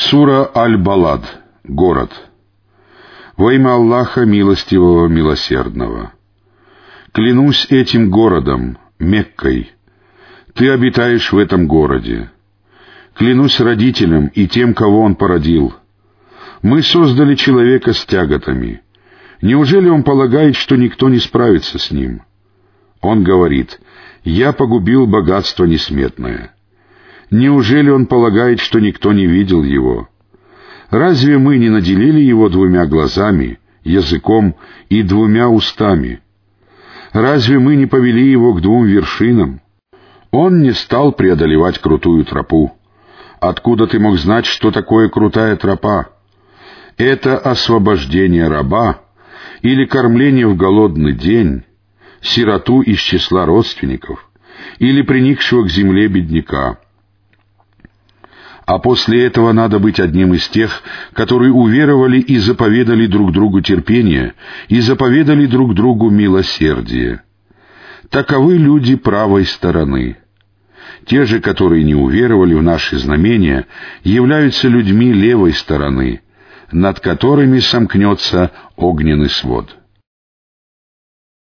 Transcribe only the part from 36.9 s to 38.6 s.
Разве мы не повели его к